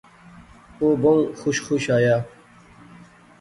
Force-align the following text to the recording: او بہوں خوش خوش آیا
او 0.79 0.87
بہوں 1.01 1.19
خوش 1.39 1.57
خوش 1.65 1.83
آیا 1.97 2.17